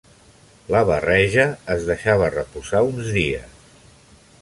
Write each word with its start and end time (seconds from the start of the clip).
La 0.75 0.81
barreja 0.91 1.45
es 1.75 1.87
deixava 1.91 2.33
reposar 2.39 2.85
uns 2.91 3.15
dies. 3.19 3.65